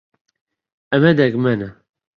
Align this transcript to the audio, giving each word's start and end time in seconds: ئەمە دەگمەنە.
ئەمە 0.91 1.11
دەگمەنە. 1.19 1.69